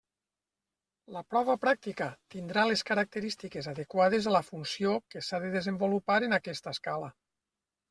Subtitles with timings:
[1.17, 6.37] La prova pràctica tindrà les característiques adequades a la funció que s'ha de desenvolupar en
[6.41, 7.15] aquesta escala.